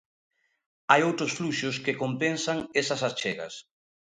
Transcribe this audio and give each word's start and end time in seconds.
Hai 0.89 1.01
outros 1.09 1.31
fluxos 1.37 1.75
que 1.83 1.99
compensan 2.03 2.57
esas 2.81 3.01
achegas. 3.09 3.53